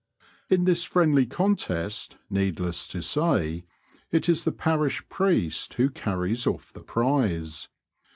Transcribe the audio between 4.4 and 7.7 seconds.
the parish priest who carries off the prize.